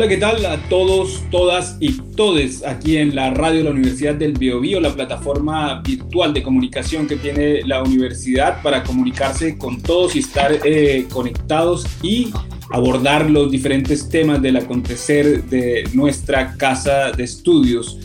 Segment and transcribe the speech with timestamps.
[0.00, 4.14] Hola, ¿qué tal a todos, todas y todes aquí en la radio de la Universidad
[4.14, 10.16] del Biobío, la plataforma virtual de comunicación que tiene la universidad para comunicarse con todos
[10.16, 12.32] y estar eh, conectados y
[12.70, 17.98] abordar los diferentes temas del acontecer de nuestra casa de estudios.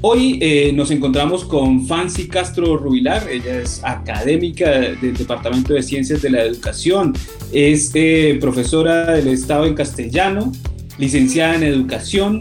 [0.00, 6.22] Hoy eh, nos encontramos con Fancy Castro Rubilar, ella es académica del Departamento de Ciencias
[6.22, 7.12] de la Educación,
[7.52, 10.50] es eh, profesora del Estado en castellano,
[10.98, 12.40] licenciada en educación,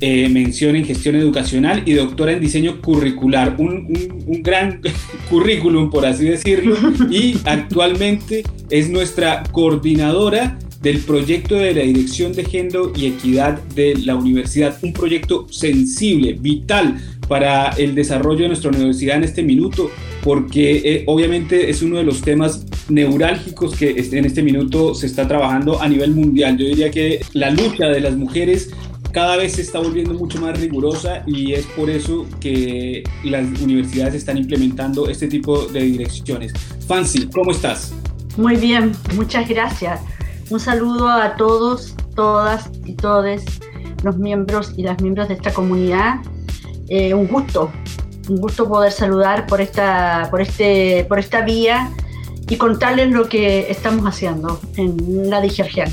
[0.00, 3.54] eh, mención en gestión educacional y doctora en diseño curricular.
[3.58, 4.80] Un, un, gran
[5.30, 6.76] currículum, por así decirlo,
[7.10, 13.94] y actualmente es nuestra coordinadora del proyecto de la Dirección de Género y Equidad de
[14.04, 19.90] la Universidad, un proyecto sensible, vital para el desarrollo de nuestra universidad en este minuto,
[20.24, 25.26] porque eh, obviamente es uno de los temas neurálgicos que en este minuto se está
[25.26, 26.56] trabajando a nivel mundial.
[26.56, 28.70] Yo diría que la lucha de las mujeres
[29.12, 34.14] cada vez se está volviendo mucho más rigurosa y es por eso que las universidades
[34.14, 36.52] están implementando este tipo de direcciones.
[36.86, 37.92] Fancy, ¿cómo estás?
[38.36, 40.00] Muy bien, muchas gracias.
[40.48, 43.42] Un saludo a todos, todas y todos
[44.02, 46.16] los miembros y las miembros de esta comunidad.
[46.88, 47.70] Eh, un gusto,
[48.28, 51.90] un gusto poder saludar por esta, por este, por esta vía
[52.52, 55.88] y contarles lo que estamos haciendo en la Digergen.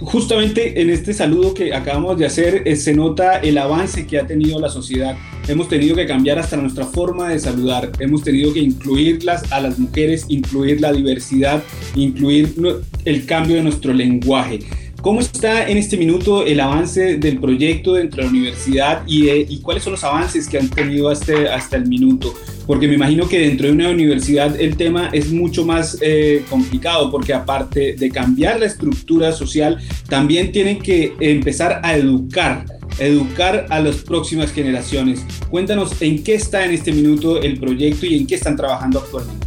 [0.00, 4.26] Justamente en este saludo que acabamos de hacer eh, se nota el avance que ha
[4.26, 5.14] tenido la sociedad.
[5.46, 9.78] Hemos tenido que cambiar hasta nuestra forma de saludar, hemos tenido que incluirlas a las
[9.78, 11.62] mujeres, incluir la diversidad,
[11.94, 12.56] incluir
[13.04, 14.58] el cambio de nuestro lenguaje.
[15.00, 19.82] ¿Cómo está en este minuto el avance del proyecto dentro de la universidad y, cuáles
[19.82, 22.34] son los avances que han tenido hasta, hasta el minuto?
[22.70, 27.10] porque me imagino que dentro de una universidad el tema es mucho más eh, complicado,
[27.10, 29.78] porque aparte de cambiar la estructura social,
[30.08, 32.64] también tienen que empezar a educar
[33.00, 35.24] educar a las próximas generaciones.
[35.48, 39.39] Cuéntanos en qué está en este minuto el proyecto y en qué están trabajando actualmente.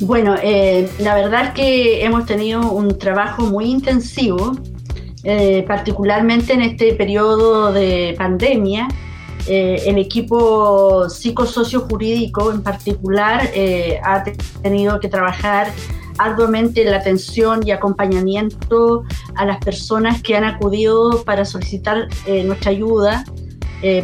[0.00, 4.56] Bueno, eh, la verdad es que hemos tenido un trabajo muy intensivo,
[5.24, 8.88] eh, particularmente en este periodo de pandemia,
[9.46, 14.24] eh, el equipo psicosocio jurídico en particular eh, ha
[14.62, 15.70] tenido que trabajar
[16.16, 22.08] arduamente en la atención y acompañamiento a las personas que han acudido para solicitar
[22.44, 23.24] nuestra ayuda,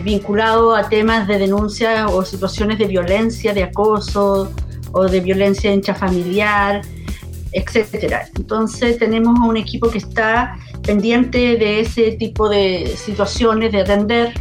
[0.02, 4.50] vinculado a temas de denuncia o situaciones de violencia, de acoso
[4.92, 6.82] o de violencia intrafamiliar,
[7.52, 8.28] etcétera.
[8.36, 14.32] Entonces tenemos a un equipo que está pendiente de ese tipo de situaciones, de atender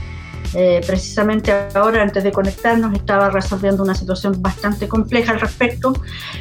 [0.53, 5.94] eh, precisamente ahora, antes de conectarnos, estaba resolviendo una situación bastante compleja al respecto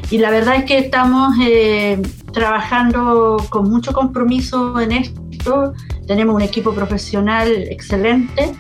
[0.09, 2.01] y la verdad es que estamos eh,
[2.33, 5.73] trabajando con mucho compromiso en esto.
[6.07, 8.53] Tenemos un equipo profesional excelente.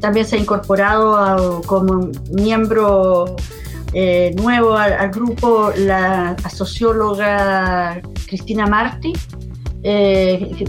[0.00, 3.36] También se ha incorporado como miembro
[3.92, 9.12] eh, nuevo al, grupo la socióloga Cristina Martí,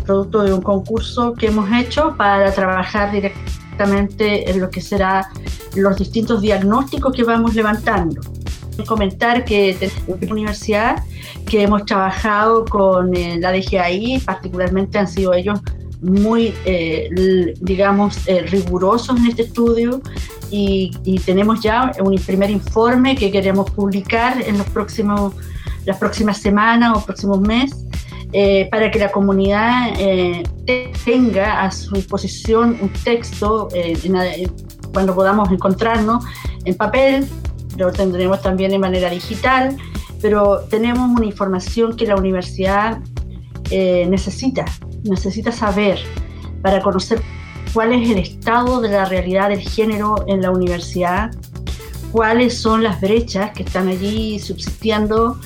[0.05, 5.29] producto de un concurso que hemos hecho para trabajar directamente en lo que será
[5.75, 8.21] los distintos diagnósticos que vamos levantando.
[8.87, 11.03] Comentar que tenemos una universidad
[11.45, 15.59] que hemos trabajado con eh, la DGAI, particularmente han sido ellos
[16.01, 17.09] muy, eh,
[17.61, 20.01] digamos, eh, rigurosos en este estudio
[20.55, 25.33] y, tenemos ya un primer informe que queremos publicar en los próximos,
[25.85, 27.85] las próximas semanas o próximos meses
[28.33, 30.43] eh, para que la comunidad eh,
[31.03, 34.47] tenga a su disposición un texto eh,
[34.93, 36.23] cuando podamos encontrarnos
[36.65, 37.27] en papel,
[37.77, 39.75] lo tendremos también de manera digital,
[40.21, 42.99] pero tenemos una información que la universidad
[43.71, 44.65] necesita,
[45.03, 45.97] necesita saber
[46.61, 47.19] para conocer
[47.73, 51.31] cuál es el estado de la realidad del género en la universidad,
[52.11, 55.39] cuáles son las brechas que están allí subsistiendo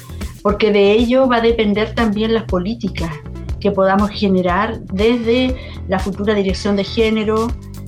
[0.47, 3.11] porque de ello va a depender también las políticas
[3.59, 5.55] que podamos generar desde
[5.89, 7.47] la futura dirección de género,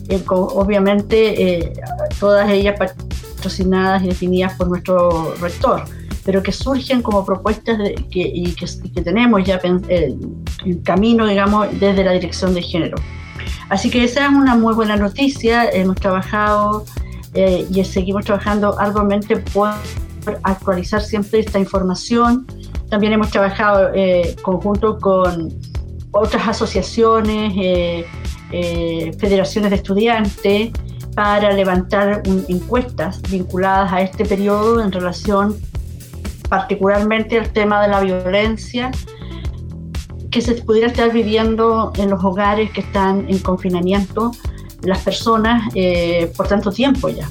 [0.10, 1.74] eh, obviamente eh,
[2.20, 5.84] todas ellas patrocinadas y definidas por nuestro rector,
[6.26, 7.78] pero que surgen como propuestas
[8.12, 10.16] que, y que, tenemos ya eh,
[10.66, 12.98] en camino, digamos, desde la dirección de género.
[13.70, 16.86] Así que esa es una muy buena noticia, hemos trabajado
[17.34, 19.70] y seguimos trabajando arduamente por
[20.44, 22.46] actualizar siempre esta información.
[22.90, 25.50] También hemos trabajado eh, conjunto con
[26.12, 28.06] otras asociaciones, eh,
[28.52, 30.72] eh, federaciones de estudiantes,
[31.16, 35.58] para levantar encuestas vinculadas a este periodo en relación
[36.48, 38.90] particularmente al tema de la violencia
[40.32, 44.32] que se pudiera estar viviendo en los hogares que están en confinamiento
[44.84, 47.28] las personas eh, por tanto tiempo ya.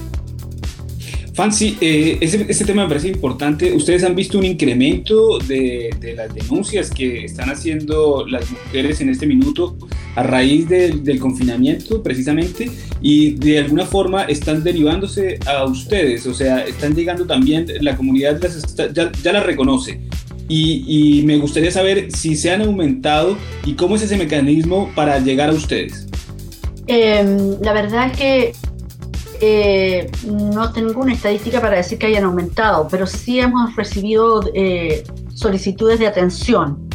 [1.39, 3.73] Fancy, eh, ese, tema me parece importante.
[3.73, 9.25] ¿Ustedes han visto un incremento de, las denuncias que están haciendo las mujeres en este
[9.25, 9.77] minuto
[10.17, 12.69] a raíz del confinamiento precisamente?
[13.01, 18.41] Y de alguna forma están derivándose a ustedes, o sea, están llegando también, la comunidad
[18.93, 20.08] ya, ya las reconoce.
[20.49, 23.37] Y, me gustaría saber si se han aumentado
[23.67, 26.07] y cómo es ese mecanismo para llegar a ustedes.
[26.87, 28.53] Em, la verdad es que
[29.41, 35.05] eh, no tengo una estadística para decir que hayan aumentado, pero sí hemos recibido eh,
[35.35, 36.89] solicitudes de atención.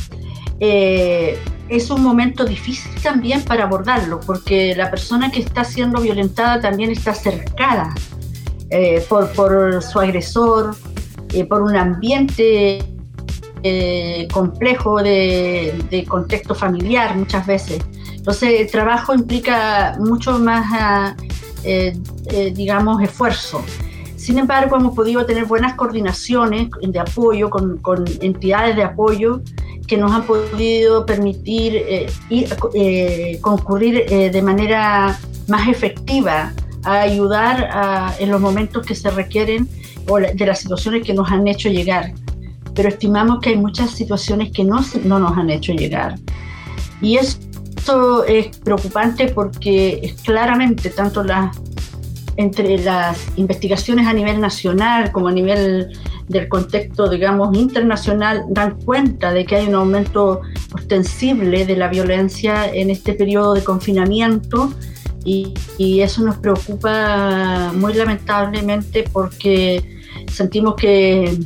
[0.59, 1.38] Eh,
[1.69, 6.91] es un momento difícil también para abordarlo, porque la persona que está siendo violentada también
[6.91, 7.94] está cercada
[9.07, 10.75] por, por, su agresor,
[11.47, 12.92] por un ambiente
[14.31, 17.83] complejo de, de contexto familiar muchas veces.
[18.24, 21.13] Entonces, el trabajo implica mucho más, ah,
[21.65, 21.94] eh,
[22.27, 23.62] eh, digamos, esfuerzo.
[24.15, 27.81] Sin embargo, hemos podido tener buenas coordinaciones de apoyo con,
[28.21, 29.42] entidades de apoyo
[29.89, 31.83] que nos han podido permitir
[32.30, 35.19] eh, concurrir de manera
[35.50, 36.54] más efectiva
[36.86, 39.68] a ayudar en los momentos que se requieren
[40.07, 42.13] o de las situaciones que nos han hecho llegar.
[42.75, 46.15] Pero estimamos que hay muchas situaciones que no, no nos han hecho llegar.
[47.01, 51.57] Y esto es preocupante porque claramente tanto las
[52.37, 55.87] entre las investigaciones a nivel nacional como a nivel
[56.27, 60.41] del contexto, digamos, internacional, dan cuenta de que hay un aumento
[60.73, 64.73] ostensible de la violencia en este periodo de confinamiento
[65.25, 71.37] y, y eso nos preocupa muy lamentablemente porque sentimos que,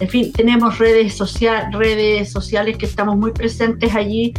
[0.00, 4.32] en fin, tenemos redes, social, redes sociales que estamos muy presentes allí,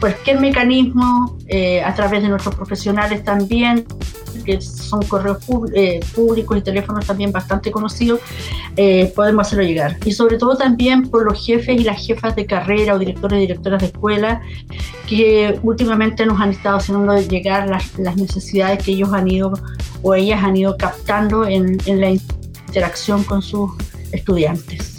[0.00, 3.84] cualquier mecanismo, eh, a través de nuestros profesionales también,
[4.48, 5.36] que son correos
[5.74, 8.20] eh, públicos y teléfonos también bastante conocidos,
[8.76, 9.98] eh, podemos hacerlo llegar.
[10.06, 13.40] Y sobre todo también por los jefes y las jefas de carrera o directores y
[13.42, 14.40] directoras de escuela
[15.06, 19.52] que últimamente nos han estado haciendo llegar las, las necesidades que ellos han ido
[20.00, 23.70] o ellas han ido captando en, en la interacción con sus
[24.12, 24.96] estudiantes.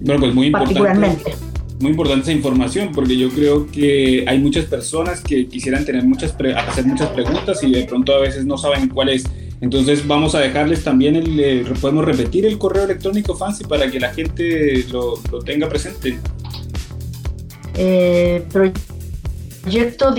[0.00, 0.74] Bueno, pues muy importante.
[0.74, 1.45] Particularmente
[1.80, 6.34] muy importante esa información porque yo creo que hay muchas personas que quisieran tener muchas
[6.56, 9.24] hacer muchas preguntas y de pronto a veces no saben cuál es.
[9.60, 13.98] Entonces vamos a dejarles también el, eh, podemos repetir el correo electrónico Fancy para que
[13.98, 16.18] la gente lo, lo tenga presente.
[17.74, 20.12] Eh, proyecto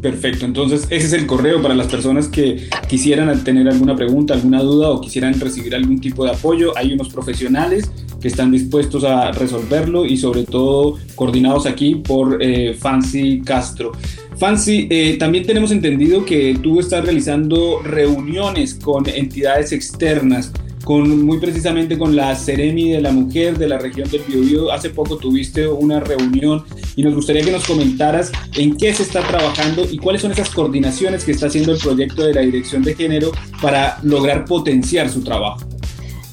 [0.00, 4.62] Perfecto, entonces ese es el correo para las personas que quisieran tener alguna pregunta, alguna
[4.62, 6.76] duda o quisieran recibir algún tipo de apoyo.
[6.76, 12.74] Hay unos profesionales que están dispuestos a resolverlo y sobre todo coordinados aquí por eh,
[12.74, 13.92] Fancy Castro.
[14.38, 20.52] Fancy, eh, también tenemos entendido que tú estás realizando reuniones con entidades externas
[20.86, 24.70] con muy precisamente con la Ceremi de la Mujer de la región del Biobío.
[24.70, 26.62] Hace poco tuviste una reunión
[26.94, 30.48] y nos gustaría que nos comentaras en qué se está trabajando y cuáles son esas
[30.50, 35.24] coordinaciones que está haciendo el proyecto de la Dirección de Género para lograr potenciar su
[35.24, 35.75] trabajo.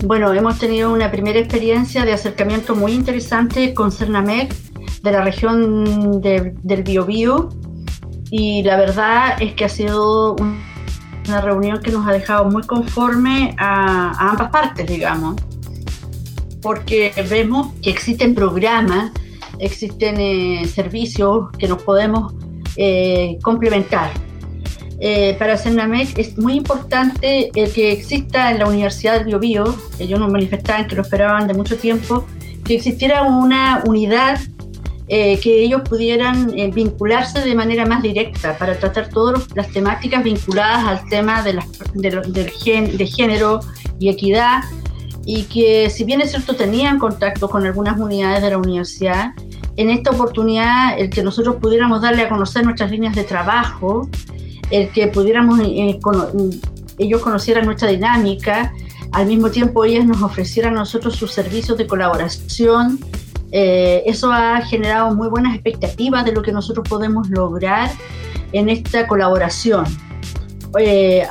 [0.04, 4.54] Bueno, hemos tenido una primera experiencia de acercamiento muy interesante con Cernamec
[5.02, 7.50] de la región del Biobío
[8.30, 10.74] y la verdad es que ha sido un
[11.28, 15.36] una reunión que nos ha dejado muy conforme a, ambas partes, digamos,
[16.62, 19.12] porque vemos que existen programas,
[19.60, 22.34] existen eh, servicios que nos podemos
[22.76, 24.12] eh, complementar.
[25.06, 30.18] Eh, para CERNAMEC es muy importante el que exista en la Universidad del Biobío, ellos
[30.18, 32.26] nos manifestaban que lo esperaban de mucho tiempo,
[32.64, 34.40] que existiera una unidad
[35.10, 40.24] eh, que ellos pudieran eh, vincularse de manera más directa para tratar todas las temáticas
[40.24, 41.60] vinculadas al tema de,
[41.96, 43.60] de, género
[44.00, 44.64] y equidad.
[45.26, 49.32] Y que si bien es cierto tenían contacto con algunas unidades de la universidad,
[49.76, 54.10] en esta oportunidad el que nosotros pudiéramos darle a conocer nuestras líneas de trabajo,
[54.74, 56.00] el que pudiéramos, eh,
[56.98, 58.74] ellos conocieran nuestra dinámica,
[59.12, 63.00] al mismo tiempo ellas nos ofrecieran a nosotros sus servicios de colaboración,
[63.52, 67.92] eh, eso ha generado muy buenas expectativas de lo que nosotros podemos lograr
[68.52, 69.86] en esta colaboración.
[70.80, 71.24] Eh,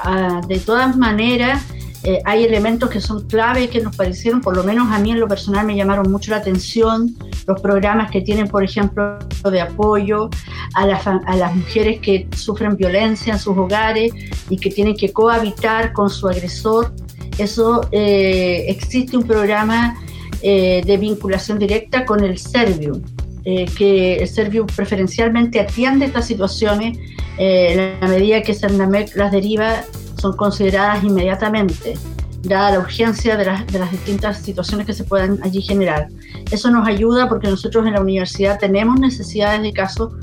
[0.46, 1.64] de todas maneras,
[2.04, 5.20] eh, hay elementos que son clave que nos parecieron, por lo menos a mí en
[5.20, 7.14] lo personal me llamaron mucho la atención,
[7.46, 9.18] los programas que tienen, por ejemplo,
[9.48, 10.28] de apoyo
[10.74, 14.12] a, a las mujeres que sufren violencia en sus hogares
[14.50, 16.92] y que tienen que cohabitar con su agresor.
[17.38, 19.96] Eso eh, existe un programa
[20.42, 23.00] eh, de vinculación directa con el Servium,
[23.44, 26.96] que el Servium preferencialmente atiende estas situaciones
[27.38, 29.82] en la medida que Sernamec las deriva
[30.22, 31.98] son consideradas inmediatamente,
[32.42, 36.08] dada la urgencia de las, de las distintas situaciones que se puedan allí generar.
[36.50, 40.14] Eso nos ayuda porque nosotros en la universidad tenemos necesidades de casos,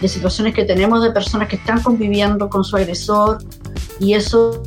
[0.00, 3.38] de situaciones que tenemos de personas que están conviviendo con su agresor
[4.00, 4.62] y eso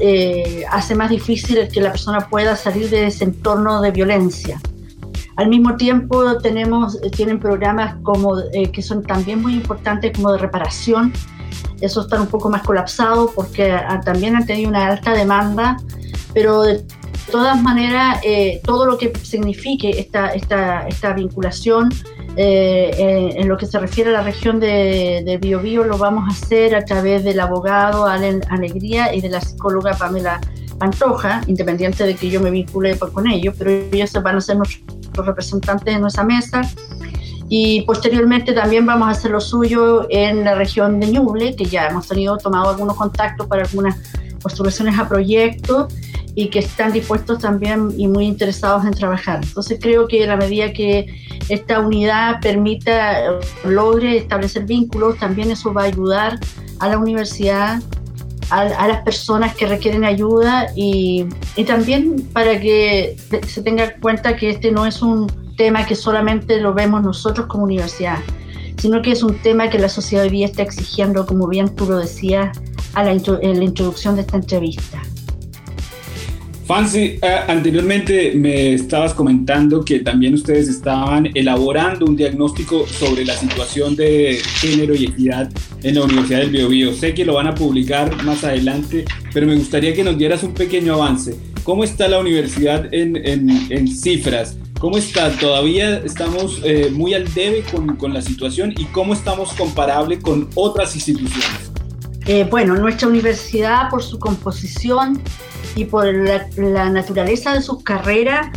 [0.00, 4.60] eh, hace más difícil que la persona pueda salir de ese entorno de violencia.
[5.36, 10.38] Al mismo tiempo tenemos, tienen programas como, eh, que son también muy importantes como de
[10.38, 11.12] reparación,
[11.80, 15.76] eso está un poco más colapsado porque también han tenido una alta demanda,
[16.34, 16.84] pero de
[17.30, 21.88] todas maneras, eh, todo lo que signifique esta, esta, esta vinculación
[22.36, 26.24] eh, eh, en lo que se refiere a la región de, de Biobío lo vamos
[26.28, 30.40] a hacer a través del abogado Allen Alegría y de la psicóloga Pamela
[30.78, 35.26] Pantoja, independiente de que yo me vincule con ellos, pero ellos van a ser nuestros
[35.26, 36.62] representantes en nuestra mesa
[37.52, 41.88] y posteriormente también vamos a hacer lo suyo en la región de Ñuble, que ya
[41.88, 43.96] hemos tenido tomado algunos contactos para algunas
[44.40, 45.92] postulaciones a proyectos
[46.36, 49.40] y que están dispuestos también y muy interesados en trabajar.
[49.42, 51.12] Entonces creo que a la medida que
[51.48, 56.38] esta unidad permita, logre establecer vínculos, también eso va a ayudar
[56.78, 57.82] a la universidad,
[58.50, 61.26] a, a las personas que requieren ayuda y,
[61.56, 63.16] y también para que
[63.48, 67.64] se tenga cuenta que este no es un tema que solamente lo vemos nosotros como
[67.64, 68.16] universidad,
[68.78, 71.84] sino que es un tema que la sociedad hoy día está exigiendo, como bien tú
[71.84, 72.58] lo decías
[72.94, 75.02] a la en la introducción de esta entrevista.
[76.64, 83.34] Fancy, eh, anteriormente me estabas comentando que también ustedes estaban elaborando un diagnóstico sobre la
[83.34, 85.52] situación de género y equidad
[85.82, 86.94] en la Universidad del Biobío.
[86.94, 90.54] Sé que lo van a publicar más adelante, pero me gustaría que nos dieras un
[90.54, 91.36] pequeño avance.
[91.64, 94.56] ¿Cómo está la universidad en, en, en cifras?
[94.80, 95.30] ¿Cómo está?
[95.32, 100.48] ¿Todavía estamos eh, muy al debe con, con, la situación y cómo estamos comparable con
[100.54, 101.70] otras instituciones?
[102.24, 105.20] Eh, bueno, nuestra universidad por su composición
[105.76, 108.48] y por la, la naturaleza de sus carreras,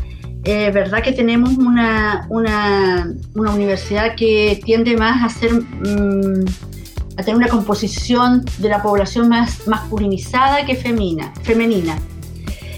[0.45, 5.53] eh, verdad que tenemos una, una, una, universidad que tiende más a ser...
[5.53, 6.45] Mmm,
[7.15, 11.95] a tener una composición de la población más masculinizada que femina, femenina.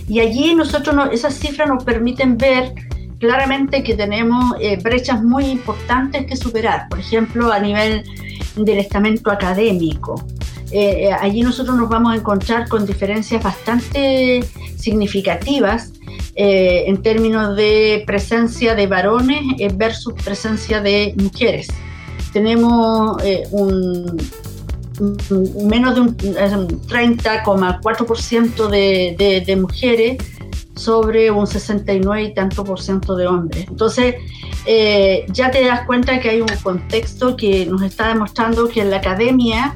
[0.09, 2.73] Y allí nosotros, no, esas cifras nos permiten ver
[3.19, 8.03] claramente que tenemos eh, brechas muy importantes que superar, por ejemplo, a nivel
[8.55, 10.25] del estamento académico.
[10.71, 14.43] Eh, eh, allí nosotros nos vamos a encontrar con diferencias bastante
[14.77, 15.93] significativas
[16.37, 19.41] en términos de presencia de varones
[19.77, 21.69] versus presencia de mujeres.
[22.33, 23.15] Tenemos
[23.51, 24.17] un,
[25.65, 30.17] menos de un, un 30,4% de, de, de mujeres
[30.75, 33.65] sobre un 69 y tanto por ciento de hombres.
[33.67, 34.15] Entonces,
[34.65, 38.91] eh, ya te das cuenta que hay un contexto que nos está demostrando que en
[38.91, 39.75] la academia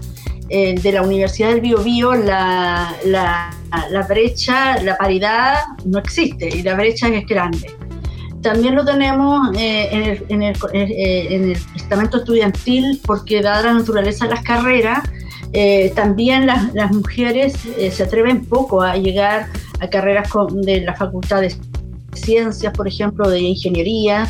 [0.51, 3.51] eh, de la Universidad del Biobío la, la,
[4.09, 7.69] brecha, la paridad no existe y la brecha es grande.
[8.41, 13.61] También lo tenemos eh, en, el, en, el, eh, en, el, estamento estudiantil porque dada
[13.61, 15.03] la naturaleza de las carreras,
[15.95, 17.53] también las, las mujeres
[17.91, 19.47] se atreven poco a llegar
[19.79, 21.55] a carreras de la Facultad de
[22.13, 24.27] Ciencias, por ejemplo, de Ingeniería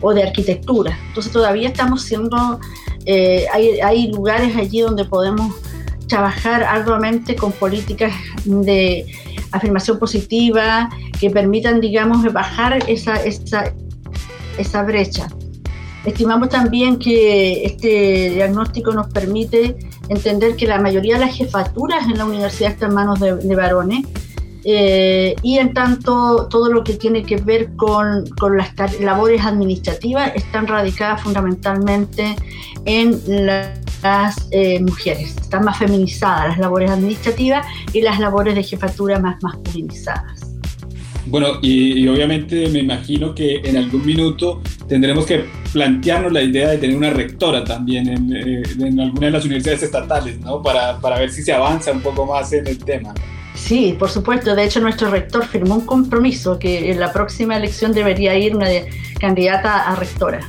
[0.00, 0.98] o de Arquitectura.
[1.08, 2.60] Entonces todavía estamos siendo,
[3.06, 5.54] eh, hay, hay lugares allí donde podemos
[6.08, 8.12] trabajar arduamente con políticas
[8.44, 9.06] de
[9.52, 13.72] afirmación positiva que permitan, digamos, bajar esa, esa,
[14.58, 15.28] esa brecha.
[16.04, 19.76] Estimamos también que este diagnóstico nos permite
[20.08, 24.04] entender que la mayoría de las jefaturas en la universidad están en manos de varones
[24.64, 30.32] eh, y en tanto todo lo que tiene que ver con, con las labores administrativas
[30.34, 32.36] están radicadas fundamentalmente
[32.84, 38.62] en la, las eh, mujeres, están más feminizadas las labores administrativas y las labores de
[38.62, 40.52] jefatura más masculinizadas.
[41.26, 46.70] Bueno, y, y, obviamente me imagino que en algún minuto tendremos que plantearnos la idea
[46.70, 50.60] de tener una rectora también en, eh, en alguna de las universidades estatales, ¿no?
[50.60, 53.14] Para, para ver si se avanza un poco más en el tema.
[53.54, 54.54] Sí, por supuesto.
[54.54, 58.68] De hecho, nuestro rector firmó un compromiso que en la próxima elección debería ir una
[58.68, 60.40] de, candidata a rectora.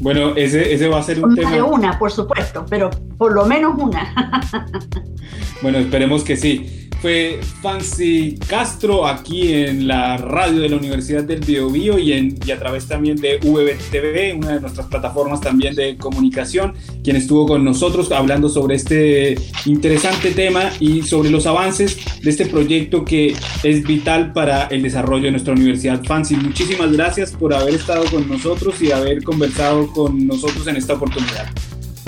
[0.00, 1.50] Bueno, ese, ese va a ser un tema...
[1.50, 4.14] De una, por supuesto, pero por lo menos una.
[5.62, 6.79] bueno, esperemos que sí.
[7.00, 12.58] Fue Fancy Castro aquí en la radio de la Universidad del Biobío y, y a
[12.58, 18.12] través también de VBTV, una de nuestras plataformas también de comunicación, quien estuvo con nosotros
[18.12, 24.32] hablando sobre este interesante tema y sobre los avances de este proyecto que es vital
[24.32, 26.02] para el desarrollo de nuestra universidad.
[26.04, 30.94] Fancy, muchísimas gracias por haber estado con nosotros y haber conversado con nosotros en esta
[30.94, 31.46] oportunidad.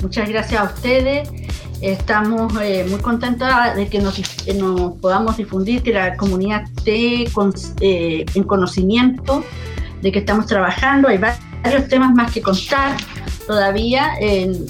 [0.01, 1.29] Muchas gracias a ustedes
[1.83, 4.17] Estamos eh, muy contentos de que nos,
[5.01, 7.25] podamos difundir, que la comunidad esté
[7.81, 9.43] eh, en conocimiento
[10.01, 11.09] de que estamos trabajando.
[11.09, 12.95] Hay varios temas más que contar
[13.45, 14.11] todavía.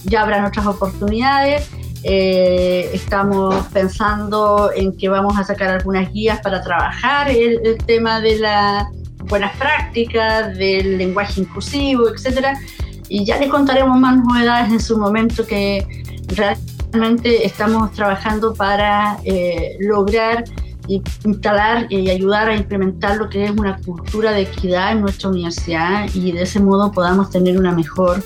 [0.05, 1.70] ya habrán otras oportunidades.
[2.01, 8.22] Eh, estamos pensando en que vamos a sacar algunas guías para trabajar el, el tema
[8.22, 8.88] de las
[9.29, 12.60] buenas prácticas, del lenguaje inclusivo, etcétera.
[13.08, 15.86] Y ya les contaremos más novedades en su momento que
[16.29, 20.43] realmente realmente estamos trabajando para eh, lograr
[20.88, 26.07] instalar y ayudar a implementar lo que es una cultura de equidad en nuestra universidad
[26.13, 28.21] y de ese modo podamos tener una mejor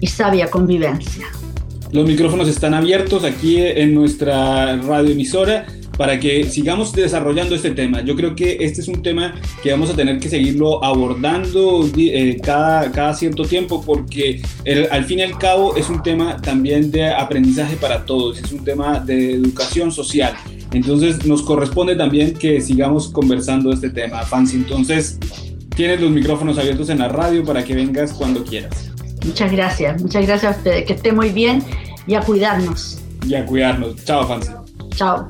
[0.00, 1.26] y sabia convivencia.
[1.90, 5.66] Los micrófonos están abiertos aquí en nuestra radioemisora
[6.02, 8.00] para que sigamos desarrollando este tema.
[8.00, 12.40] Yo creo que este es un tema que vamos a tener que seguirlo abordando eh,
[12.42, 14.42] cada, cada cierto tiempo porque
[14.90, 18.64] al fin y al cabo es un tema también de aprendizaje para todos, es un
[18.64, 20.34] tema de educación social.
[20.72, 24.22] Entonces nos corresponde también que sigamos conversando este tema.
[24.22, 25.20] Fancy, entonces
[25.76, 28.90] tienes los micrófonos abiertos en la radio para que vengas cuando quieras.
[29.24, 30.84] Muchas gracias, muchas gracias a ustedes.
[30.84, 31.62] Que esté muy bien
[32.08, 32.98] y a cuidarnos.
[33.24, 34.04] Y a cuidarnos.
[34.04, 34.50] Chao, Fancy.
[34.96, 35.28] Chao.